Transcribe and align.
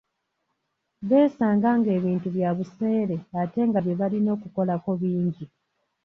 Beesanga 1.09 1.69
ng'ebintu 1.79 2.27
bya 2.35 2.49
buseere 2.57 3.17
ate 3.41 3.61
nga 3.67 3.79
bye 3.85 3.95
balina 3.99 4.29
okukolako 4.37 4.91
bingi. 5.01 5.45